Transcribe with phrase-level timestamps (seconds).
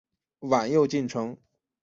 [0.39, 1.37] 晚又进城。